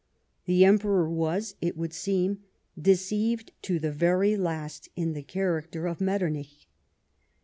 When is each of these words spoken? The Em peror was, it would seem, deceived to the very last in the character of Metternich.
The 0.45 0.65
Em 0.65 0.79
peror 0.79 1.07
was, 1.11 1.53
it 1.61 1.77
would 1.77 1.93
seem, 1.93 2.39
deceived 2.75 3.51
to 3.61 3.77
the 3.77 3.91
very 3.91 4.35
last 4.35 4.89
in 4.95 5.13
the 5.13 5.21
character 5.21 5.85
of 5.85 6.01
Metternich. 6.01 6.67